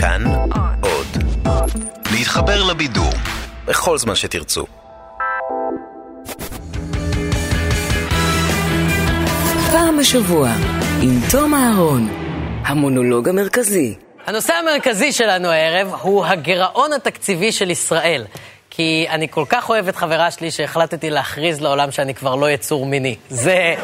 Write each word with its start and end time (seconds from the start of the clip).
כאן 0.00 0.24
עוד. 0.80 1.06
להתחבר 2.12 2.64
לבידור 2.64 3.12
בכל 3.64 3.98
זמן 3.98 4.14
שתרצו. 4.14 4.66
פעם 9.72 9.96
בשבוע, 10.00 10.50
עם 11.02 11.20
תום 11.30 11.54
אהרון, 11.54 12.08
המונולוג 12.64 13.28
המרכזי. 13.28 13.94
הנושא 14.26 14.52
המרכזי 14.52 15.12
שלנו 15.12 15.48
הערב 15.48 15.94
הוא 16.02 16.24
הגירעון 16.24 16.92
התקציבי 16.92 17.52
של 17.52 17.70
ישראל. 17.70 18.24
כי 18.70 19.06
אני 19.10 19.28
כל 19.28 19.44
כך 19.48 19.68
אוהב 19.68 19.88
את 19.88 19.96
חברה 19.96 20.30
שלי 20.30 20.50
שהחלטתי 20.50 21.10
להכריז 21.10 21.60
לעולם 21.60 21.90
שאני 21.90 22.14
כבר 22.14 22.34
לא 22.34 22.50
יצור 22.50 22.86
מיני. 22.86 23.16
זה... 23.30 23.74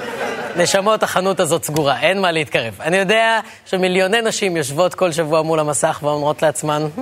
נשמות, 0.56 1.02
החנות 1.02 1.40
הזאת 1.40 1.64
סגורה, 1.64 2.00
אין 2.00 2.20
מה 2.20 2.32
להתקרב. 2.32 2.80
אני 2.80 2.96
יודע 2.96 3.40
שמיליוני 3.66 4.20
נשים 4.20 4.56
יושבות 4.56 4.94
כל 4.94 5.12
שבוע 5.12 5.42
מול 5.42 5.60
המסך 5.60 5.98
ואומרות 6.02 6.42
לעצמן, 6.42 6.86
hmm, 6.96 7.00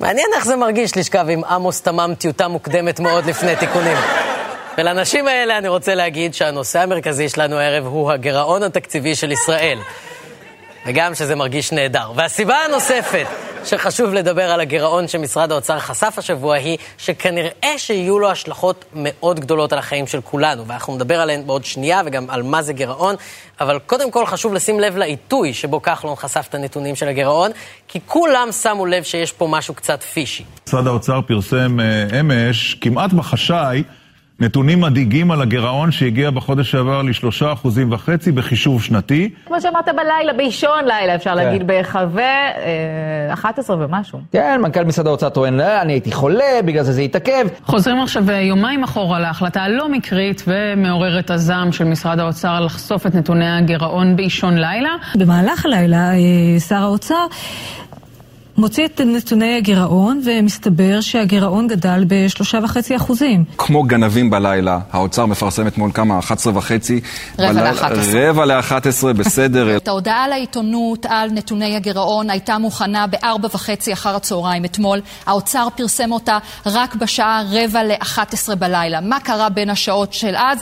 מעניין 0.00 0.26
איך 0.36 0.44
זה 0.44 0.56
מרגיש 0.56 0.96
לשכב 0.96 1.26
עם 1.28 1.44
עמוס 1.44 1.82
תמם 1.82 2.14
טיוטה 2.18 2.48
מוקדמת 2.48 3.00
מאוד 3.00 3.26
לפני 3.26 3.56
תיקונים. 3.56 3.96
ולנשים 4.78 5.28
האלה 5.28 5.58
אני 5.58 5.68
רוצה 5.68 5.94
להגיד 5.94 6.34
שהנושא 6.34 6.80
המרכזי 6.80 7.28
שלנו 7.28 7.56
הערב 7.56 7.86
הוא 7.86 8.12
הגירעון 8.12 8.62
התקציבי 8.62 9.14
של 9.14 9.32
ישראל. 9.32 9.78
וגם 10.86 11.14
שזה 11.14 11.34
מרגיש 11.34 11.72
נהדר. 11.72 12.12
והסיבה 12.14 12.56
הנוספת 12.56 13.26
שחשוב 13.64 14.14
לדבר 14.14 14.50
על 14.50 14.60
הגירעון 14.60 15.08
שמשרד 15.08 15.52
האוצר 15.52 15.78
חשף 15.78 16.14
השבוע 16.16 16.54
היא 16.56 16.78
שכנראה 16.98 17.74
שיהיו 17.76 18.18
לו 18.18 18.30
השלכות 18.30 18.84
מאוד 18.94 19.40
גדולות 19.40 19.72
על 19.72 19.78
החיים 19.78 20.06
של 20.06 20.20
כולנו, 20.20 20.66
ואנחנו 20.66 20.94
נדבר 20.94 21.20
עליהן 21.20 21.46
בעוד 21.46 21.64
שנייה 21.64 22.02
וגם 22.06 22.30
על 22.30 22.42
מה 22.42 22.62
זה 22.62 22.72
גירעון, 22.72 23.14
אבל 23.60 23.78
קודם 23.78 24.10
כל 24.10 24.26
חשוב 24.26 24.54
לשים 24.54 24.80
לב 24.80 24.96
לעיתוי 24.96 25.54
שבו 25.54 25.82
כחלון 25.82 26.16
חשף 26.16 26.46
את 26.48 26.54
הנתונים 26.54 26.96
של 26.96 27.08
הגירעון, 27.08 27.50
כי 27.88 28.00
כולם 28.06 28.48
שמו 28.52 28.86
לב 28.86 29.02
שיש 29.02 29.32
פה 29.32 29.46
משהו 29.50 29.74
קצת 29.74 30.02
פישי. 30.02 30.44
משרד 30.68 30.86
האוצר 30.86 31.20
פרסם 31.26 31.80
אה, 31.80 32.20
אמש, 32.20 32.74
כמעט 32.74 33.12
בחשאי, 33.12 33.82
נתונים 34.40 34.80
מדאיגים 34.80 35.30
על 35.30 35.42
הגירעון 35.42 35.92
שהגיע 35.92 36.30
בחודש 36.30 36.70
שעבר 36.70 37.02
לשלושה 37.02 37.52
אחוזים 37.52 37.92
וחצי 37.92 38.32
בחישוב 38.32 38.82
שנתי. 38.82 39.30
כמו 39.46 39.60
שאמרת 39.60 39.88
בלילה, 39.88 40.32
באישון 40.32 40.84
לילה, 40.84 41.14
אפשר 41.14 41.30
כן. 41.30 41.36
להגיד, 41.36 41.66
בהיחווה, 41.66 42.48
אה, 43.28 43.32
11 43.32 43.76
ומשהו. 43.80 44.18
כן, 44.32 44.60
מנכ"ל 44.62 44.84
משרד 44.84 45.06
האוצר 45.06 45.28
טוען, 45.28 45.54
לא, 45.54 45.82
אני 45.82 45.92
הייתי 45.92 46.12
חולה, 46.12 46.62
בגלל 46.64 46.82
זה 46.82 46.92
זה 46.92 47.00
התעכב. 47.00 47.46
חוזרים 47.64 48.00
עכשיו 48.00 48.30
יומיים 48.30 48.84
אחורה 48.84 49.20
להחלטה 49.20 49.62
הלא 49.62 49.88
מקרית 49.88 50.42
ומעוררת 50.46 51.30
הזעם 51.30 51.72
של 51.72 51.84
משרד 51.84 52.18
האוצר 52.18 52.60
לחשוף 52.60 53.06
את 53.06 53.14
נתוני 53.14 53.58
הגירעון 53.58 54.16
באישון 54.16 54.58
לילה. 54.58 54.90
במהלך 55.14 55.66
הלילה, 55.66 56.10
אה, 56.12 56.60
שר 56.60 56.82
האוצר... 56.82 57.26
מוציא 58.58 58.84
את 58.84 59.00
נתוני 59.00 59.56
הגירעון, 59.56 60.20
ומסתבר 60.24 61.00
שהגירעון 61.00 61.66
גדל 61.66 62.04
בשלושה 62.08 62.58
וחצי 62.62 62.96
אחוזים. 62.96 63.44
כמו 63.58 63.82
גנבים 63.82 64.30
בלילה, 64.30 64.78
האוצר 64.92 65.26
מפרסם 65.26 65.66
אתמול 65.66 65.90
כמה? 65.94 66.18
11 66.18 66.52
וחצי? 66.56 67.00
רבע 67.38 67.72
ל-11. 67.72 68.16
רבע 68.16 68.44
ל-11, 68.44 69.12
בסדר. 69.16 69.76
את 69.76 69.88
ההודעה 69.88 70.28
לעיתונות 70.28 71.06
על 71.08 71.30
נתוני 71.30 71.76
הגירעון 71.76 72.30
הייתה 72.30 72.58
מוכנה 72.58 73.06
בארבע 73.06 73.48
וחצי 73.54 73.92
אחר 73.92 74.16
הצהריים 74.16 74.64
אתמול. 74.64 75.00
האוצר 75.26 75.68
פרסם 75.76 76.12
אותה 76.12 76.38
רק 76.66 76.94
בשעה 76.94 77.42
רבע 77.50 77.82
ל-11 77.82 78.54
בלילה. 78.54 79.00
מה 79.00 79.20
קרה 79.20 79.48
בין 79.48 79.70
השעות 79.70 80.12
של 80.12 80.34
אז? 80.36 80.58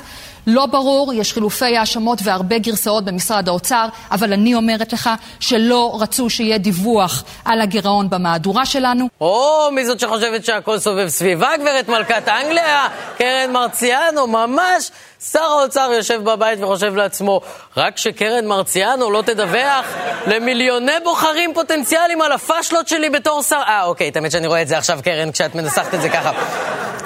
לא 0.47 0.67
ברור, 0.67 1.13
יש 1.13 1.33
חילופי 1.33 1.77
האשמות 1.77 2.19
והרבה 2.25 2.59
גרסאות 2.59 3.05
במשרד 3.05 3.49
האוצר, 3.49 3.89
אבל 4.11 4.33
אני 4.33 4.55
אומרת 4.55 4.93
לך 4.93 5.11
שלא 5.41 5.99
רצו 6.01 6.31
שיהיה 6.31 6.59
דיווח 6.59 7.25
על 7.45 7.61
הגירעון 7.61 8.11
במהדורה 8.11 8.67
שלנו. 8.67 9.09
או, 9.21 9.71
מי 9.73 9.87
זאת 9.87 10.01
שחושבת 10.01 10.45
שהכל 10.45 10.79
סובב 10.79 11.09
סביבה, 11.09 11.49
גברת 11.61 11.89
מלכת 11.89 12.29
אנגליה? 12.29 12.89
קרן 13.19 13.53
מרציאנו, 13.53 14.27
ממש. 14.27 14.91
שר 15.33 15.43
האוצר 15.43 15.91
יושב 15.93 16.21
בבית 16.25 16.59
וחושב 16.63 16.97
לעצמו, 16.97 17.41
רק 17.77 17.97
שקרן 17.97 18.47
מרציאנו 18.47 19.11
לא 19.11 19.23
תדווח 19.23 19.87
למיליוני 20.27 20.93
בוחרים 21.05 21.55
פוטנציאליים 21.55 22.23
על 22.23 22.33
הפשלות 22.33 22.89
שלי 22.89 23.11
בתור 23.11 23.43
שר... 23.43 23.63
אה, 23.67 23.85
אוקיי, 23.85 24.11
תמיד 24.11 24.31
שאני 24.31 24.47
רואה 24.47 24.63
את 24.63 24.69
זה 24.69 24.79
עכשיו, 24.79 24.99
קרן, 25.05 25.33
כשאת 25.33 25.55
מנסחת 25.55 25.95
את 25.95 26.01
זה 26.01 26.09
ככה. 26.09 26.33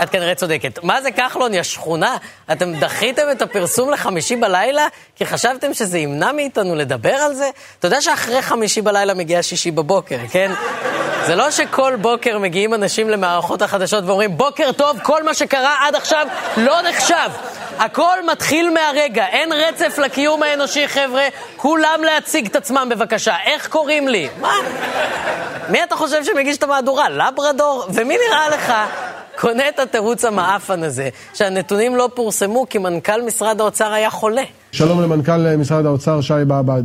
את 0.02 0.10
כנראה 0.10 0.34
צודקת. 0.34 0.78
מה 0.82 1.02
זה 1.02 1.10
כחלון, 1.10 1.54
יא 1.54 1.62
שכונה? 1.62 2.16
אתם 2.52 2.74
דחיתם 2.74 3.22
את 3.32 3.42
הפרסום 3.42 3.90
לחמישי 3.90 4.36
בלילה 4.36 4.86
כי 5.16 5.26
חשבתם 5.26 5.74
שזה 5.74 5.98
ימנע 5.98 6.32
מאיתנו 6.32 6.74
לדבר 6.74 7.14
על 7.14 7.34
זה? 7.34 7.50
אתה 7.78 7.86
יודע 7.86 8.00
שאחרי 8.00 8.42
חמישי 8.42 8.82
בלילה 8.82 9.14
מגיע 9.14 9.42
שישי 9.42 9.70
בבוקר, 9.70 10.18
כן? 10.30 10.52
זה 11.26 11.34
לא 11.34 11.50
שכל 11.50 11.96
בוקר 12.00 12.38
מגיעים 12.38 12.74
אנשים 12.74 13.10
למערכות 13.10 13.62
החדשות 13.62 14.04
ואומרים, 14.06 14.36
בוקר 14.36 14.72
טוב, 14.72 14.98
כל 15.02 15.22
מה 15.22 15.34
שקרה 15.34 15.76
עד 15.86 15.94
עכשיו 15.94 16.26
לא 16.56 16.82
נחשב. 16.82 17.30
הכל 17.78 18.26
מתחיל 18.32 18.70
מהרגע, 18.70 19.26
אין 19.26 19.52
רצף 19.52 19.98
לקיום 19.98 20.42
האנושי, 20.42 20.88
חבר'ה. 20.88 21.22
כולם 21.56 22.00
להציג 22.04 22.46
את 22.46 22.56
עצמם 22.56 22.88
בבקשה. 22.90 23.34
איך 23.46 23.68
קוראים 23.68 24.08
לי? 24.08 24.28
מה? 24.40 24.52
מי 25.68 25.82
אתה 25.82 25.96
חושב 25.96 26.24
שמגיש 26.24 26.56
את 26.56 26.62
המהדורה? 26.62 27.08
לברדור? 27.08 27.84
ומי 27.94 28.16
נראה 28.28 28.48
לך 28.48 28.72
קונה 29.40 29.68
את 29.68 29.78
התירוץ 29.78 30.24
המאפן 30.24 30.82
הזה, 30.82 31.08
שהנתונים 31.34 31.96
לא 31.96 32.10
פורסמו 32.14 32.68
כי 32.68 32.78
מנכ"ל 32.78 33.22
משרד 33.22 33.60
האוצר 33.60 33.92
היה 33.92 34.10
חולה? 34.10 34.42
שלום 34.72 35.02
למנכ"ל 35.02 35.56
משרד 35.56 35.86
האוצר 35.86 36.20
שי 36.20 36.34
בעבד. 36.46 36.82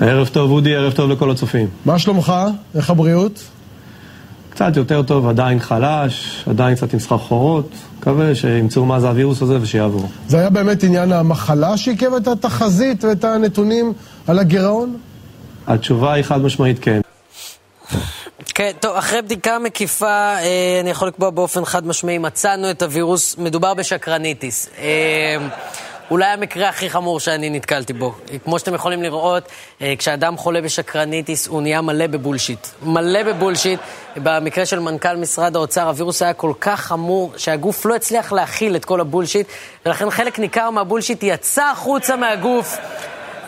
ערב 0.00 0.28
טוב, 0.28 0.50
אודי, 0.50 0.76
ערב 0.76 0.92
טוב 0.92 1.10
לכל 1.10 1.30
הצופים. 1.30 1.68
מה 1.84 1.98
שלומך? 1.98 2.32
איך 2.76 2.90
הבריאות? 2.90 3.42
קצת 4.56 4.76
יותר 4.76 5.02
טוב, 5.02 5.28
עדיין 5.28 5.60
חלש, 5.60 6.44
עדיין 6.50 6.76
קצת 6.76 6.92
עם 6.92 6.98
סחרחורות. 6.98 7.70
מקווה 7.98 8.34
שימצאו 8.34 8.84
מה 8.84 9.00
זה 9.00 9.08
הווירוס 9.08 9.42
הזה 9.42 9.58
ושיעבור. 9.60 10.08
זה 10.28 10.38
היה 10.38 10.50
באמת 10.50 10.84
עניין 10.84 11.12
המחלה 11.12 11.76
שעיכב 11.76 12.14
את 12.14 12.28
התחזית 12.28 13.04
ואת 13.04 13.24
הנתונים 13.24 13.92
על 14.26 14.38
הגירעון? 14.38 14.96
התשובה 15.66 16.12
היא 16.12 16.24
חד 16.24 16.40
משמעית 16.40 16.78
כן. 16.78 17.00
כן, 18.44 18.70
טוב, 18.80 18.96
אחרי 18.96 19.22
בדיקה 19.22 19.58
מקיפה, 19.58 20.06
אה, 20.06 20.78
אני 20.80 20.90
יכול 20.90 21.08
לקבוע 21.08 21.30
באופן 21.30 21.64
חד 21.64 21.86
משמעי, 21.86 22.18
מצאנו 22.18 22.70
את 22.70 22.82
הווירוס, 22.82 23.38
מדובר 23.38 23.74
בשקרניטיס. 23.74 24.68
אולי 26.10 26.26
המקרה 26.26 26.68
הכי 26.68 26.90
חמור 26.90 27.20
שאני 27.20 27.50
נתקלתי 27.50 27.92
בו. 27.92 28.14
כמו 28.44 28.58
שאתם 28.58 28.74
יכולים 28.74 29.02
לראות, 29.02 29.48
אה, 29.82 29.94
כשאדם 29.98 30.36
חולה 30.36 30.60
בשקרניטיס, 30.60 31.46
הוא 31.46 31.62
נהיה 31.62 31.80
מלא 31.80 32.06
בבולשיט. 32.06 32.66
מלא 32.82 33.22
בבולשיט. 33.22 33.80
במקרה 34.16 34.66
של 34.66 34.78
מנכ"ל 34.78 35.16
משרד 35.16 35.56
האוצר, 35.56 35.88
הווירוס 35.88 36.22
היה 36.22 36.32
כל 36.32 36.52
כך 36.60 36.80
חמור, 36.80 37.32
שהגוף 37.36 37.86
לא 37.86 37.94
הצליח 37.94 38.32
להכיל 38.32 38.76
את 38.76 38.84
כל 38.84 39.00
הבולשיט, 39.00 39.46
ולכן 39.86 40.10
חלק 40.10 40.38
ניכר 40.38 40.70
מהבולשיט 40.70 41.22
יצא 41.22 41.64
החוצה 41.64 42.16
מהגוף. 42.16 42.78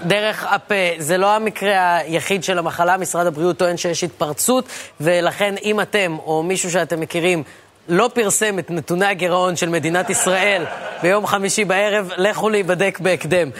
דרך 0.07 0.47
הפה. 0.51 0.75
זה 0.99 1.19
לא 1.19 1.37
המקרה 1.37 1.97
היחיד 1.97 2.45
של 2.45 2.59
המחלה, 2.59 2.97
משרד 2.97 3.27
הבריאות 3.27 3.59
טוען 3.59 3.77
שיש 3.77 4.05
התפרצות, 4.05 4.65
ולכן 5.01 5.55
אם 5.63 5.81
אתם 5.81 6.17
או 6.27 6.43
מישהו 6.43 6.71
שאתם 6.71 7.01
מכירים 7.01 7.43
לא 7.89 8.11
פרסם 8.15 8.59
את 8.59 8.71
נתוני 8.71 9.07
הגירעון 9.07 9.57
של 9.57 9.69
מדינת 9.69 10.11
ישראל 10.11 10.65
ביום 11.03 11.27
חמישי 11.27 11.65
בערב, 11.65 12.11
לכו 12.17 12.49
להיבדק 12.51 12.99
בהקדם. 13.01 13.51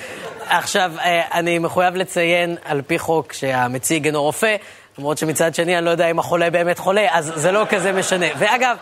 עכשיו, 0.49 0.93
אה, 0.99 1.39
אני 1.39 1.59
מחויב 1.59 1.95
לציין 1.95 2.57
על 2.65 2.83
פי 2.83 2.99
חוק 2.99 3.33
שהמציג 3.33 4.07
אינו 4.07 4.23
רופא, 4.23 4.57
למרות 4.99 5.19
שמצד 5.19 5.55
שני 5.55 5.79
אני 5.79 5.85
לא 5.85 5.91
יודע 5.91 6.11
אם 6.11 6.19
החולה 6.19 6.51
באמת 6.51 6.79
חולה, 6.79 7.07
אז 7.11 7.33
זה 7.35 7.53
לא 7.53 7.67
כזה 7.71 7.93
משנה. 7.93 8.27
ואגב, 8.39 8.77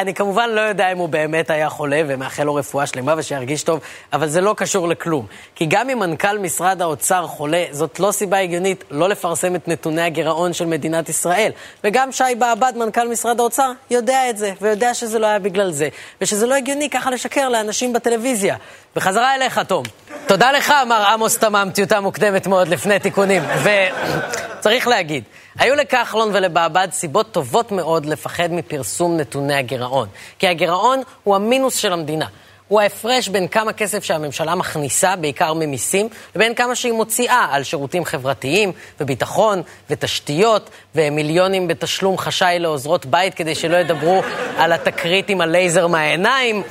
אני 0.00 0.14
כמובן 0.14 0.50
לא 0.50 0.60
יודע 0.60 0.92
אם 0.92 0.98
הוא 0.98 1.08
באמת 1.08 1.50
היה 1.50 1.68
חולה 1.68 2.02
ומאחל 2.06 2.44
לו 2.44 2.54
רפואה 2.54 2.86
שלמה 2.86 3.14
ושירגיש 3.16 3.62
טוב, 3.62 3.80
אבל 4.12 4.28
זה 4.28 4.40
לא 4.40 4.54
קשור 4.56 4.88
לכלום. 4.88 5.26
כי 5.54 5.66
גם 5.66 5.90
אם 5.90 5.98
מנכ"ל 5.98 6.38
משרד 6.38 6.82
האוצר 6.82 7.26
חולה, 7.26 7.64
זאת 7.70 8.00
לא 8.00 8.12
סיבה 8.12 8.38
הגיונית 8.38 8.84
לא 8.90 9.08
לפרסם 9.08 9.54
את 9.54 9.68
נתוני 9.68 10.02
הגירעון 10.02 10.52
של 10.52 10.66
מדינת 10.66 11.08
ישראל. 11.08 11.50
וגם 11.84 12.12
שי 12.12 12.24
בעבד, 12.38 12.72
מנכ"ל 12.76 13.08
משרד 13.08 13.40
האוצר, 13.40 13.72
יודע 13.90 14.30
את 14.30 14.38
זה, 14.38 14.52
ויודע 14.60 14.94
שזה 14.94 15.18
לא 15.18 15.26
היה 15.26 15.38
בגלל 15.38 15.72
זה, 15.72 15.88
ושזה 16.20 16.46
לא 16.46 16.54
הגיוני 16.54 16.90
ככה 16.90 17.10
לשקר 17.10 17.48
לאנשים 17.48 17.92
בטלוויזיה. 17.92 18.56
בחזרה 18.96 19.34
אליך, 19.34 19.58
תום. 19.58 19.84
תודה 20.26 20.52
לך, 20.52 20.72
מר 20.88 21.04
עמוס 21.12 21.38
תמם, 21.38 21.68
טיוטה 21.74 22.00
מוקדמת 22.00 22.46
מאוד 22.46 22.68
לפני 22.68 22.98
תיקונים. 22.98 23.42
וצריך 23.62 24.86
להגיד, 24.92 25.24
היו 25.58 25.74
לכחלון 25.74 26.30
ולבעבד 26.32 26.88
סיבות 26.92 27.32
טובות 27.32 27.72
מאוד 27.72 28.06
לפחד 28.06 28.52
מפרסום 28.52 29.16
נתוני 29.16 29.54
הגירעון. 29.54 30.08
כי 30.38 30.48
הגירעון 30.48 31.02
הוא 31.24 31.36
המינוס 31.36 31.76
של 31.76 31.92
המדינה. 31.92 32.26
הוא 32.68 32.80
ההפרש 32.80 33.28
בין 33.28 33.48
כמה 33.48 33.72
כסף 33.72 34.04
שהממשלה 34.04 34.54
מכניסה, 34.54 35.16
בעיקר 35.16 35.52
ממיסים, 35.54 36.08
לבין 36.36 36.54
כמה 36.54 36.74
שהיא 36.74 36.92
מוציאה 36.92 37.46
על 37.50 37.62
שירותים 37.62 38.04
חברתיים 38.04 38.72
וביטחון 39.00 39.62
ותשתיות 39.90 40.70
ומיליונים 40.94 41.68
בתשלום 41.68 42.18
חשאי 42.18 42.58
לעוזרות 42.58 43.06
בית 43.06 43.34
כדי 43.34 43.54
שלא 43.54 43.76
ידברו 43.76 44.22
על 44.58 44.72
התקרית 44.72 45.28
עם 45.28 45.40
הלייזר 45.40 45.86
מהעיניים 45.86 46.62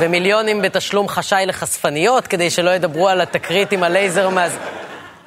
ומיליונים 0.00 0.62
בתשלום 0.62 1.08
חשאי 1.08 1.46
לחשפניות 1.46 2.26
כדי 2.26 2.50
שלא 2.50 2.70
ידברו 2.70 3.08
על 3.08 3.20
התקרית 3.20 3.72
עם 3.72 3.82
הלייזר 3.82 4.28
מה... 4.28 4.46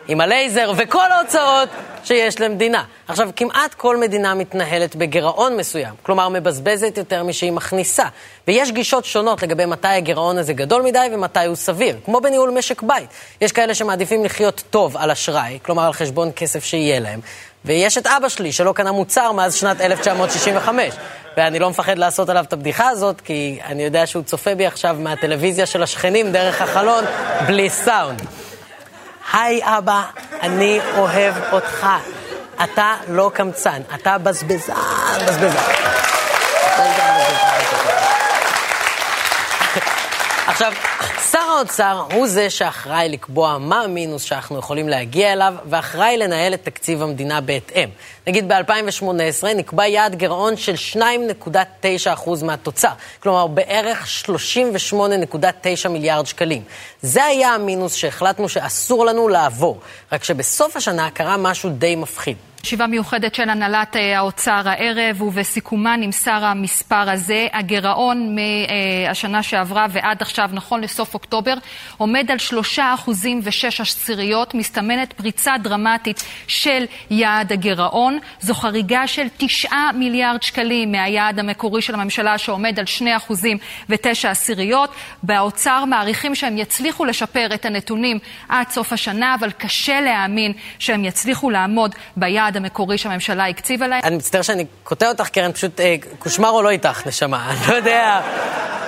עם 0.08 0.22
הלייזר 0.22 0.72
וכל 0.78 1.12
ההוצאות 1.12 1.70
שיש 2.04 2.42
למדינה. 2.42 2.84
עכשיו, 3.08 3.30
כמעט 3.36 3.74
כל 3.74 3.98
מדינה 3.98 4.34
מתנהלת 4.34 4.96
בגירעון 4.96 5.58
מסוים, 5.58 5.94
כלומר 6.04 6.30
מבזבזת 6.30 6.98
יותר 6.98 7.24
משהיא 7.24 7.52
מכניסה. 7.52 8.06
ויש 8.48 8.72
גישות 8.72 9.06
שונות 9.06 9.44
לגבי 9.44 9.66
מתי 9.66 9.88
הגירעון 9.88 10.38
הזה 10.38 10.54
גדול 10.54 10.82
מדי 10.82 11.08
ומתי 11.14 11.46
הוא 11.46 11.56
סביר, 11.56 11.98
כמו 12.06 12.22
בניהול 12.22 12.50
משק 12.50 12.82
בית. 12.82 13.10
יש 13.42 13.52
כאלה 13.52 13.76
שמעדיפים 13.76 14.26
לחיות 14.26 14.64
טוב 14.70 14.98
על 14.98 15.12
אשראי, 15.12 15.60
כלומר 15.62 15.84
על 15.84 15.94
חשבון 15.94 16.32
כסף 16.36 16.64
שיהיה 16.64 17.00
להם, 17.00 17.20
ויש 17.66 17.98
את 17.98 18.08
אבא 18.08 18.30
שלי 18.30 18.52
שלא 18.52 18.74
קנה 18.74 18.92
מוצר 18.92 19.32
מאז 19.32 19.56
שנת 19.56 19.82
1965. 19.82 20.94
ואני 21.38 21.60
לא 21.60 21.70
מפחד 21.70 21.98
לעשות 21.98 22.30
עליו 22.30 22.44
את 22.44 22.54
הבדיחה 22.54 22.90
הזאת, 22.90 23.22
כי 23.22 23.60
אני 23.66 23.84
יודע 23.84 24.08
שהוא 24.08 24.24
צופה 24.24 24.56
בי 24.56 24.66
עכשיו 24.66 24.98
מהטלוויזיה 25.00 25.66
של 25.66 25.84
השכנים 25.84 26.32
דרך 26.32 26.62
החלון, 26.62 27.04
בלי 27.48 27.70
סאונד. 27.70 28.22
היי 29.34 29.62
אבא, 29.64 30.04
אני 30.42 30.80
אוהב 30.98 31.34
אותך. 31.52 31.88
אתה 32.64 32.94
לא 33.08 33.32
קמצן, 33.34 33.82
אתה 33.96 34.18
בזבזן, 34.18 34.74
בזבזן. 35.28 35.85
עכשיו, 40.56 40.74
שר 41.32 41.38
האוצר 41.58 42.04
הוא 42.14 42.28
זה 42.28 42.50
שאחראי 42.50 43.10
לקבוע 43.10 43.58
מה 43.58 43.82
המינוס 43.82 44.24
שאנחנו 44.24 44.60
יכולים 44.60 44.90
להגיע 44.90 45.34
אליו, 45.34 45.54
ואחראי 45.66 46.18
לנהל 46.18 46.54
את 46.54 46.64
תקציב 46.64 47.02
המדינה 47.02 47.42
בהתאם. 47.42 47.90
נגיד 48.28 48.48
ב-2018 48.48 49.48
נקבע 49.56 49.88
יעד 49.88 50.16
גירעון 50.16 50.58
של 50.58 50.74
2.9% 50.94 52.44
מהתוצר, 52.44 52.90
כלומר 53.20 53.48
בערך 53.48 54.08
38.9 54.30 55.90
מיליארד 55.90 56.26
שקלים. 56.26 56.64
זה 57.02 57.26
היה 57.26 57.50
המינוס 57.50 57.96
שהחלטנו 57.96 58.50
שאסור 58.50 59.06
לנו 59.06 59.28
לעבור, 59.30 59.80
רק 60.12 60.24
שבסוף 60.24 60.76
השנה 60.76 61.10
קרה 61.10 61.38
משהו 61.38 61.70
די 61.70 61.96
מפחיד. 61.96 62.38
ישיבה 62.66 62.88
מיוחדת 62.88 63.36
של 63.36 63.50
הנהלת 63.50 63.96
אה, 63.96 64.18
האוצר 64.18 64.62
הערב, 64.66 65.22
ובסיכומה 65.22 65.96
נמסר 65.96 66.46
המספר 66.46 67.10
הזה. 67.10 67.48
הגירעון 67.54 68.36
מהשנה 68.36 69.44
שעברה 69.44 69.86
ועד 69.90 70.22
עכשיו, 70.22 70.50
נכון 70.54 70.82
לסוף 70.82 71.14
אוקטובר, 71.14 71.54
עומד 71.98 72.32
על 72.32 72.38
שלושה 72.38 72.94
אחוזים 72.94 73.40
ושש 73.44 73.82
עשיריות. 73.82 74.54
מסתמנת 74.54 75.14
פריצה 75.14 75.54
דרמטית 75.64 76.24
של 76.48 76.86
יעד 77.10 77.52
הגירעון. 77.52 78.20
זו 78.40 78.54
חריגה 78.54 79.08
של 79.08 79.28
תשעה 79.38 79.92
מיליארד 79.94 80.44
שקלים 80.44 80.92
מהיעד 80.92 81.40
המקורי 81.40 81.82
של 81.82 81.94
הממשלה, 81.94 82.38
שעומד 82.38 82.80
על 82.80 82.86
שני 82.86 83.18
אחוזים 83.18 83.58
ותשע 83.90 84.30
עשיריות. 84.30 84.90
באוצר 85.24 85.86
מעריכים 85.86 86.36
שהם 86.36 86.58
יצליחו 86.58 87.06
לשפר 87.06 87.48
את 87.54 87.66
הנתונים 87.66 88.20
עד 88.50 88.70
סוף 88.70 88.94
השנה, 88.94 89.36
אבל 89.40 89.52
קשה 89.52 90.02
להאמין 90.02 90.54
שהם 90.80 91.06
יצליחו 91.06 91.50
לעמוד 91.50 91.96
ביעד 92.18 92.55
היעד 92.56 92.66
המקורי 92.66 92.98
שהממשלה 92.98 93.48
הקציבה 93.48 93.88
להם. 93.88 94.02
אני 94.04 94.16
מצטער 94.16 94.42
שאני 94.42 94.66
קוטע 94.84 95.10
אותך, 95.10 95.30
קרן, 95.30 95.52
פשוט 95.52 95.80
אה, 95.80 95.96
קושמרו 96.20 96.62
לא 96.62 96.70
איתך, 96.70 97.08
נשמה. 97.08 97.50
אני 97.50 97.60
לא 97.70 97.76
יודע, 97.76 98.22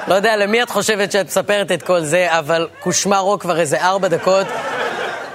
לא 0.07 0.15
יודע 0.15 0.35
למי 0.35 0.63
את 0.63 0.69
חושבת 0.69 1.11
שאת 1.11 1.25
מספרת 1.25 1.71
את 1.71 1.83
כל 1.83 2.01
זה, 2.01 2.27
אבל 2.39 2.67
קושמרו 2.79 3.39
כבר 3.39 3.59
איזה 3.59 3.81
ארבע 3.81 4.07
דקות 4.07 4.47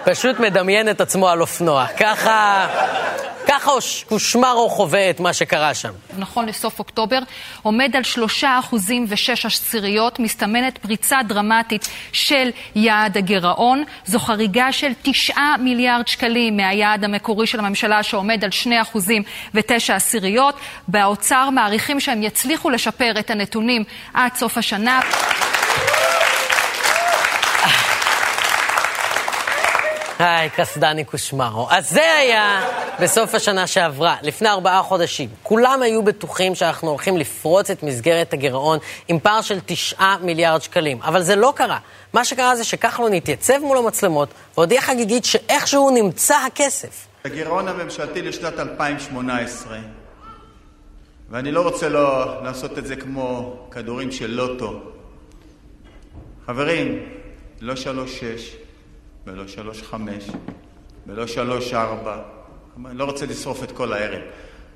פשוט 0.04 0.40
מדמיין 0.40 0.90
את 0.90 1.00
עצמו 1.00 1.28
על 1.28 1.40
אופנוע. 1.40 1.86
ככה... 1.86 2.66
ככה 3.62 3.72
קושמרו 4.08 4.68
חווה 4.68 5.10
את 5.10 5.20
מה 5.20 5.32
שקרה 5.32 5.74
שם. 5.74 5.92
נכון 6.18 6.46
לסוף 6.46 6.78
אוקטובר, 6.78 7.18
עומד 7.62 7.96
על 7.96 8.02
שלושה 8.02 8.58
אחוזים 8.58 9.06
ושש 9.08 9.46
עשיריות, 9.46 10.18
מסתמנת 10.18 10.78
פריצה 10.78 11.18
דרמטית 11.28 11.88
של 12.12 12.50
יעד 12.74 13.16
הגירעון. 13.16 13.84
זו 14.06 14.18
חריגה 14.18 14.72
של 14.72 14.92
תשעה 15.02 15.54
מיליארד 15.60 16.08
שקלים 16.08 16.56
מהיעד 16.56 17.04
המקורי 17.04 17.46
של 17.46 17.58
הממשלה, 17.58 18.02
שעומד 18.02 18.44
על 18.44 18.50
שני 18.50 18.82
אחוזים 18.82 19.22
ותשע 19.54 19.94
עשיריות. 19.94 20.54
באוצר 20.88 21.50
מעריכים 21.50 22.00
שהם 22.00 22.22
יצליחו 22.22 22.70
לשפר 22.70 23.12
את 23.18 23.30
הנתונים 23.30 23.84
עד 24.14 24.34
סוף 24.34 24.58
השנה. 24.58 25.00
היי, 30.22 30.50
קסדני 30.50 31.04
קושמרו. 31.04 31.68
אז 31.70 31.90
זה 31.90 32.14
היה 32.18 32.64
בסוף 33.00 33.34
השנה 33.34 33.66
שעברה, 33.66 34.16
לפני 34.22 34.48
ארבעה 34.48 34.82
חודשים. 34.82 35.28
כולם 35.42 35.82
היו 35.82 36.02
בטוחים 36.02 36.54
שאנחנו 36.54 36.88
הולכים 36.88 37.16
לפרוץ 37.16 37.70
את 37.70 37.82
מסגרת 37.82 38.32
הגירעון 38.32 38.78
עם 39.08 39.18
פער 39.18 39.40
של 39.40 39.58
תשעה 39.66 40.16
מיליארד 40.20 40.62
שקלים. 40.62 41.02
אבל 41.02 41.22
זה 41.22 41.36
לא 41.36 41.52
קרה. 41.56 41.78
מה 42.12 42.24
שקרה 42.24 42.56
זה 42.56 42.64
שכחלון 42.64 43.12
התייצב 43.12 43.58
מול 43.58 43.78
המצלמות 43.78 44.28
והודיע 44.56 44.80
חגיגית 44.80 45.24
שאיכשהו 45.24 45.90
נמצא 45.90 46.36
הכסף. 46.46 47.06
הגירעון 47.24 47.68
הממשלתי 47.68 48.22
לשנת 48.22 48.58
2018, 48.58 49.78
ואני 51.30 51.52
לא 51.52 51.60
רוצה 51.60 51.88
לא 51.88 52.42
לעשות 52.44 52.78
את 52.78 52.86
זה 52.86 52.96
כמו 52.96 53.56
כדורים 53.70 54.12
של 54.12 54.30
לוטו. 54.30 54.80
חברים, 56.46 57.06
לא 57.60 57.76
שלוש 57.76 58.20
שש, 58.20 58.56
ולא 59.26 59.46
שלוש 59.46 59.82
חמש, 59.82 60.24
ולא 61.06 61.26
שלוש 61.26 61.74
ארבע. 61.74 62.16
אני 62.86 62.98
לא 62.98 63.04
רוצה 63.04 63.26
לשרוף 63.26 63.62
את 63.62 63.72
כל 63.72 63.92
הערב. 63.92 64.20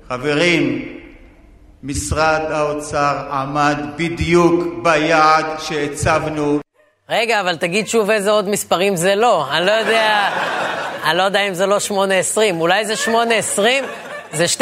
חברים, 0.07 0.97
משרד 1.83 2.41
האוצר 2.51 3.27
עמד 3.31 3.77
בדיוק 3.95 4.63
ביעד 4.83 5.45
שהצבנו. 5.59 6.59
רגע, 7.09 7.41
אבל 7.41 7.55
תגיד 7.55 7.87
שוב 7.87 8.09
איזה 8.09 8.31
עוד 8.31 8.49
מספרים 8.49 8.95
זה 8.95 9.15
לא. 9.15 9.51
אני 9.51 9.65
לא 9.65 9.71
יודע, 9.71 10.29
אני 11.03 11.17
לא 11.17 11.23
יודע 11.23 11.47
אם 11.47 11.53
זה 11.53 11.65
לא 11.65 11.77
8.20, 11.89 11.93
אולי 12.59 12.85
זה 12.85 12.93
8.20? 13.05 13.61
זה 14.33 14.45
12-6, 14.57 14.59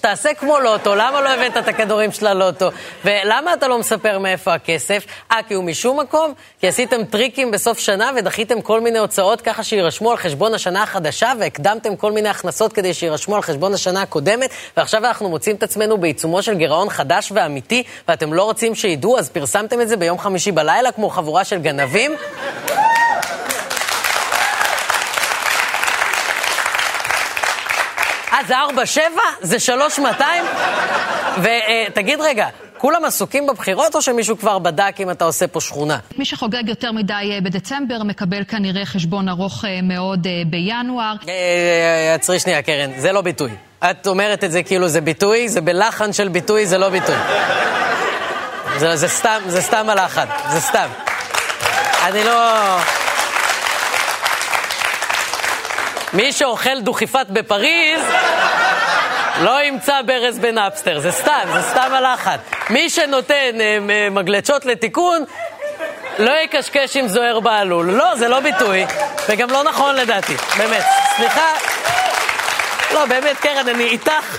תעשה 0.00 0.34
כמו 0.34 0.58
לוטו, 0.58 0.94
למה 0.94 1.20
לא 1.20 1.28
הבאת 1.28 1.56
את 1.56 1.68
הכדורים 1.68 2.12
של 2.12 2.26
הלוטו? 2.26 2.70
ולמה 3.04 3.54
אתה 3.54 3.68
לא 3.68 3.78
מספר 3.78 4.18
מאיפה 4.18 4.54
הכסף? 4.54 5.04
אה, 5.32 5.36
כי 5.48 5.54
הוא 5.54 5.64
משום 5.64 6.00
מקום? 6.00 6.32
כי 6.60 6.68
עשיתם 6.68 7.04
טריקים 7.04 7.50
בסוף 7.50 7.78
שנה 7.78 8.10
ודחיתם 8.16 8.60
כל 8.60 8.80
מיני 8.80 8.98
הוצאות 8.98 9.40
ככה 9.40 9.62
שיירשמו 9.62 10.10
על 10.10 10.16
חשבון 10.16 10.54
השנה 10.54 10.82
החדשה, 10.82 11.32
והקדמתם 11.38 11.96
כל 11.96 12.12
מיני 12.12 12.28
הכנסות 12.28 12.72
כדי 12.72 12.94
שיירשמו 12.94 13.36
על 13.36 13.42
חשבון 13.42 13.74
השנה 13.74 14.02
הקודמת, 14.02 14.50
ועכשיו 14.76 15.06
אנחנו 15.06 15.28
מוצאים 15.28 15.56
את 15.56 15.62
עצמנו 15.62 15.98
בעיצומו 15.98 16.42
של 16.42 16.54
גירעון 16.54 16.90
חדש 16.90 17.32
ואמיתי, 17.34 17.82
ואתם 18.08 18.32
לא 18.32 18.42
רוצים 18.42 18.74
שידעו, 18.74 19.18
אז 19.18 19.28
פרסמתם 19.28 19.80
את 19.80 19.88
זה 19.88 19.96
ביום 19.96 20.18
חמישי 20.18 20.52
בלילה 20.52 20.92
כמו 20.92 21.10
חבורה 21.10 21.44
של 21.44 21.58
גנבים? 21.58 22.12
זה 28.50 28.56
4-7? 28.96 28.98
זה 29.40 29.56
3-200? 29.98 30.22
ותגיד 31.38 32.20
רגע, 32.20 32.48
כולם 32.78 33.04
עסוקים 33.04 33.46
בבחירות 33.46 33.94
או 33.94 34.02
שמישהו 34.02 34.38
כבר 34.38 34.58
בדק 34.58 34.96
אם 35.00 35.10
אתה 35.10 35.24
עושה 35.24 35.46
פה 35.46 35.60
שכונה? 35.60 35.98
מי 36.18 36.24
שחוגג 36.24 36.68
יותר 36.68 36.92
מדי 36.92 37.12
אה, 37.32 37.40
בדצמבר 37.40 38.02
מקבל 38.02 38.44
כנראה 38.44 38.86
חשבון 38.86 39.28
ארוך 39.28 39.64
אה, 39.64 39.82
מאוד 39.82 40.26
אה, 40.26 40.42
בינואר. 40.46 41.14
עצרי 42.14 42.38
שנייה, 42.38 42.62
קרן, 42.62 42.90
זה 42.96 43.12
לא 43.12 43.20
ביטוי. 43.20 43.50
את 43.90 44.06
אומרת 44.06 44.44
את 44.44 44.52
זה 44.52 44.62
כאילו 44.62 44.88
זה 44.88 45.00
ביטוי, 45.00 45.48
זה 45.48 45.60
בלחן 45.60 46.12
של 46.12 46.28
ביטוי, 46.28 46.66
זה 46.66 46.78
לא 46.78 46.88
ביטוי. 46.88 47.16
זה, 48.76 48.96
זה 48.96 49.08
סתם, 49.08 49.40
זה 49.46 49.60
סתם 49.60 49.90
הלחן, 49.90 50.26
זה 50.52 50.60
סתם. 50.60 50.88
אני 52.06 52.24
לא... 52.24 52.99
מי 56.12 56.32
שאוכל 56.32 56.80
דוכיפת 56.80 57.26
בפריז 57.28 58.00
לא 59.40 59.62
ימצא 59.62 60.02
ברז 60.02 60.38
בנאפסטר, 60.38 61.00
זה 61.00 61.12
סתם, 61.12 61.48
זה 61.54 61.62
סתם 61.62 61.90
הלחץ. 61.94 62.40
מי 62.70 62.90
שנותן 62.90 63.60
אה, 63.60 64.08
מגלצות 64.10 64.66
לתיקון, 64.66 65.24
לא 66.18 66.32
יקשקש 66.44 66.96
עם 66.96 67.08
זוהר 67.08 67.40
בעלול. 67.40 67.86
לא, 67.86 68.16
זה 68.16 68.28
לא 68.28 68.40
ביטוי, 68.40 68.86
וגם 69.28 69.50
לא 69.50 69.64
נכון 69.64 69.96
לדעתי, 69.96 70.34
באמת. 70.58 70.84
סליחה, 71.16 71.52
לא, 72.94 73.06
באמת, 73.06 73.36
קרן, 73.36 73.68
אני 73.68 73.84
איתך 73.84 74.38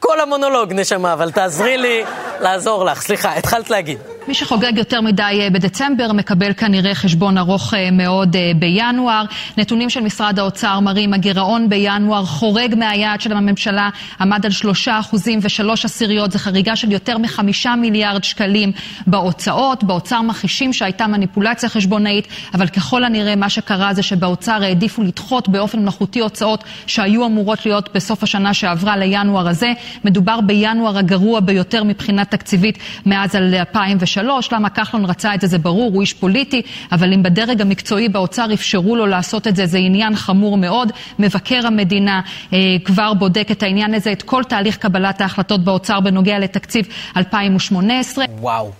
כל 0.00 0.20
המונולוג, 0.20 0.72
נשמה, 0.72 1.12
אבל 1.12 1.30
תעזרי 1.30 1.76
לי 1.76 2.04
לעזור 2.40 2.84
לך. 2.84 3.00
סליחה, 3.00 3.34
התחלת 3.34 3.70
להגיד. 3.70 3.98
מי 4.30 4.34
שחוגג 4.34 4.72
יותר 4.78 5.00
מדי 5.00 5.38
אה, 5.40 5.50
בדצמבר 5.50 6.12
מקבל 6.12 6.52
כנראה 6.52 6.94
חשבון 6.94 7.38
ארוך 7.38 7.74
אה, 7.74 7.90
מאוד 7.90 8.36
אה, 8.36 8.52
בינואר. 8.56 9.24
נתונים 9.58 9.90
של 9.90 10.00
משרד 10.00 10.38
האוצר 10.38 10.80
מראים 10.80 11.14
הגירעון 11.14 11.68
בינואר 11.68 12.24
חורג 12.24 12.74
מהיעד 12.74 13.20
של 13.20 13.32
הממשלה, 13.32 13.90
עמד 14.20 14.46
על 14.46 14.50
שלושה 14.52 15.00
אחוזים 15.00 15.38
ושלוש 15.42 15.84
עשיריות, 15.84 16.32
זו 16.32 16.38
חריגה 16.38 16.76
של 16.76 16.92
יותר 16.92 17.18
מחמישה 17.18 17.74
מיליארד 17.76 18.24
שקלים 18.24 18.72
בהוצאות. 19.06 19.84
באוצר 19.84 20.22
מכחישים 20.22 20.72
שהייתה 20.72 21.06
מניפולציה 21.06 21.68
חשבונאית, 21.68 22.28
אבל 22.54 22.66
ככל 22.66 23.04
הנראה 23.04 23.36
מה 23.36 23.48
שקרה 23.48 23.94
זה 23.94 24.02
שבאוצר 24.02 24.62
העדיפו 24.62 25.02
לדחות 25.02 25.48
באופן 25.48 25.78
מלאכותי 25.82 26.20
הוצאות 26.20 26.64
שהיו 26.86 27.26
אמורות 27.26 27.66
להיות 27.66 27.88
בסוף 27.94 28.22
השנה 28.22 28.54
שעברה 28.54 28.96
לינואר 28.96 29.48
הזה. 29.48 29.72
מדובר 30.04 30.40
בינואר 30.40 30.98
הגרוע 30.98 31.40
ביותר 31.40 31.84
מבחינה 31.84 32.24
תקציבית 32.24 32.78
מאז 33.06 33.36
2003. 33.36 34.19
שלוש. 34.20 34.52
למה 34.52 34.70
כחלון 34.70 35.04
רצה 35.04 35.34
את 35.34 35.40
זה, 35.40 35.46
זה 35.46 35.58
ברור, 35.58 35.90
הוא 35.92 36.00
איש 36.00 36.14
פוליטי, 36.14 36.62
אבל 36.92 37.12
אם 37.12 37.22
בדרג 37.22 37.60
המקצועי 37.60 38.08
באוצר 38.08 38.46
אפשרו 38.54 38.96
לו 38.96 39.06
לעשות 39.06 39.46
את 39.46 39.56
זה, 39.56 39.66
זה 39.66 39.78
עניין 39.78 40.16
חמור 40.16 40.56
מאוד. 40.56 40.92
מבקר 41.18 41.66
המדינה 41.66 42.20
אה, 42.52 42.58
כבר 42.84 43.14
בודק 43.14 43.48
את 43.50 43.62
העניין 43.62 43.94
הזה, 43.94 44.12
את 44.12 44.22
כל 44.22 44.42
תהליך 44.44 44.76
קבלת 44.76 45.20
ההחלטות 45.20 45.64
באוצר 45.64 46.00
בנוגע 46.00 46.38
לתקציב 46.38 46.86
2018. 47.16 48.24
וואו, 48.38 48.70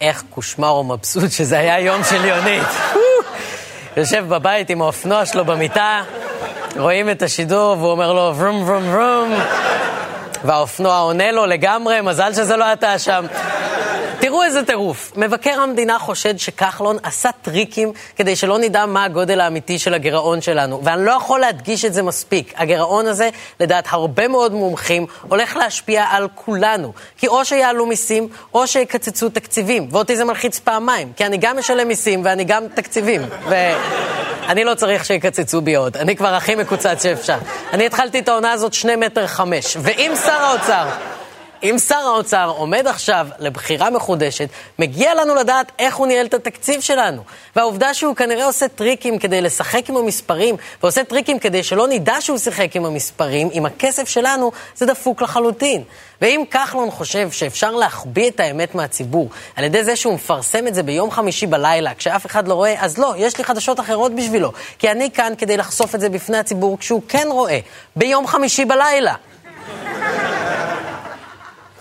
איך 0.00 0.24
קושמרו 0.30 0.84
מבסוט 0.84 1.30
שזה 1.30 1.58
היה 1.58 1.80
יום 1.80 2.04
של 2.10 2.24
יונית. 2.24 2.68
יושב 3.96 4.24
בבית 4.28 4.70
עם 4.70 4.82
האופנוע 4.82 5.26
שלו 5.26 5.44
במיטה, 5.44 6.02
רואים 6.76 7.10
את 7.10 7.22
השידור 7.22 7.76
והוא 7.78 7.90
אומר 7.90 8.12
לו 8.12 8.36
ורום 8.36 8.68
ורום 8.68 8.84
ורום 8.86 9.34
והאופנוע 10.44 10.98
עונה 10.98 11.32
לו 11.32 11.46
לגמרי, 11.46 12.00
מזל 12.00 12.32
שזה 12.32 12.56
לא 12.56 12.72
אתה 12.72 12.98
שם. 12.98 13.26
תראו 14.36 14.44
איזה 14.44 14.64
טירוף. 14.64 15.12
מבקר 15.16 15.60
המדינה 15.60 15.98
חושד 15.98 16.38
שכחלון 16.38 16.96
עשה 17.02 17.30
טריקים 17.42 17.92
כדי 18.16 18.36
שלא 18.36 18.58
נדע 18.58 18.86
מה 18.86 19.04
הגודל 19.04 19.40
האמיתי 19.40 19.78
של 19.78 19.94
הגירעון 19.94 20.40
שלנו. 20.40 20.80
ואני 20.84 21.04
לא 21.04 21.12
יכול 21.12 21.40
להדגיש 21.40 21.84
את 21.84 21.94
זה 21.94 22.02
מספיק. 22.02 22.54
הגירעון 22.56 23.06
הזה, 23.06 23.28
לדעת 23.60 23.84
הרבה 23.90 24.28
מאוד 24.28 24.52
מומחים, 24.52 25.06
הולך 25.28 25.56
להשפיע 25.56 26.04
על 26.10 26.28
כולנו. 26.34 26.92
כי 27.18 27.26
או 27.26 27.44
שיעלו 27.44 27.86
מיסים, 27.86 28.28
או 28.54 28.66
שיקצצו 28.66 29.28
תקציבים. 29.28 29.88
ואותי 29.90 30.16
זה 30.16 30.24
מלחיץ 30.24 30.58
פעמיים, 30.58 31.12
כי 31.16 31.26
אני 31.26 31.36
גם 31.36 31.58
משלם 31.58 31.88
מיסים 31.88 32.22
ואני 32.24 32.44
גם 32.44 32.62
תקציבים. 32.74 33.22
ואני 33.48 34.64
לא 34.64 34.74
צריך 34.74 35.04
שיקצצו 35.04 35.60
בי 35.60 35.74
עוד. 35.74 35.96
אני 35.96 36.16
כבר 36.16 36.34
הכי 36.34 36.54
מקוצץ 36.54 37.02
שאפשר. 37.02 37.38
אני 37.72 37.86
התחלתי 37.86 38.18
את 38.18 38.28
העונה 38.28 38.52
הזאת 38.52 38.74
שני 38.74 38.96
מטר 38.96 39.26
חמש. 39.26 39.76
ואם 39.80 40.12
שר 40.24 40.42
האוצר... 40.42 41.15
אם 41.62 41.76
שר 41.88 41.94
האוצר 41.94 42.52
עומד 42.56 42.86
עכשיו 42.86 43.26
לבחירה 43.38 43.90
מחודשת, 43.90 44.48
מגיע 44.78 45.14
לנו 45.14 45.34
לדעת 45.34 45.72
איך 45.78 45.96
הוא 45.96 46.06
ניהל 46.06 46.26
את 46.26 46.34
התקציב 46.34 46.80
שלנו. 46.80 47.22
והעובדה 47.56 47.94
שהוא 47.94 48.16
כנראה 48.16 48.44
עושה 48.44 48.68
טריקים 48.68 49.18
כדי 49.18 49.40
לשחק 49.40 49.88
עם 49.88 49.96
המספרים, 49.96 50.56
ועושה 50.82 51.04
טריקים 51.04 51.38
כדי 51.38 51.62
שלא 51.62 51.88
נדע 51.88 52.20
שהוא 52.20 52.38
שיחק 52.38 52.76
עם 52.76 52.84
המספרים, 52.84 53.48
עם 53.52 53.66
הכסף 53.66 54.08
שלנו, 54.08 54.52
זה 54.76 54.86
דפוק 54.86 55.22
לחלוטין. 55.22 55.82
ואם 56.20 56.44
כחלון 56.50 56.90
חושב 56.90 57.30
שאפשר 57.30 57.70
להחביא 57.70 58.30
את 58.30 58.40
האמת 58.40 58.74
מהציבור 58.74 59.28
על 59.56 59.64
ידי 59.64 59.84
זה 59.84 59.96
שהוא 59.96 60.14
מפרסם 60.14 60.66
את 60.66 60.74
זה 60.74 60.82
ביום 60.82 61.10
חמישי 61.10 61.46
בלילה, 61.46 61.94
כשאף 61.94 62.26
אחד 62.26 62.48
לא 62.48 62.54
רואה, 62.54 62.74
אז 62.78 62.98
לא, 62.98 63.14
יש 63.16 63.38
לי 63.38 63.44
חדשות 63.44 63.80
אחרות 63.80 64.14
בשבילו. 64.14 64.52
כי 64.78 64.90
אני 64.90 65.10
כאן 65.10 65.32
כדי 65.38 65.56
לחשוף 65.56 65.94
את 65.94 66.00
זה 66.00 66.08
בפני 66.08 66.38
הציבור 66.38 66.78
כשהוא 66.78 67.02
כן 67.08 67.26
רואה, 67.30 67.58
ביום 67.96 68.26
חמישי 68.26 68.64
בלילה. 68.64 69.14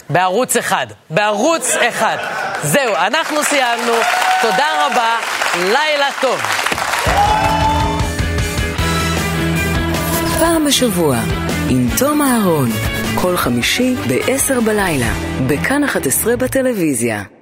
בערוץ 0.09 0.55
אחד. 0.57 0.87
בערוץ 1.09 1.75
אחד. 1.89 2.17
זהו, 2.63 2.95
אנחנו 2.95 3.43
סיימנו. 3.43 3.93
תודה 4.41 4.67
רבה, 4.85 5.17
לילה 5.55 6.07
טוב. 6.21 6.41
פעם 10.39 10.65
בשבוע, 10.65 11.17
עם 11.69 11.87
תום 11.97 12.21
אהרון, 12.21 12.69
כל 13.21 13.37
חמישי 13.37 13.95
ב-10 13.95 14.61
בלילה, 14.65 15.13
בכאן 15.47 15.83
11 15.83 16.35
בטלוויזיה. 16.35 17.34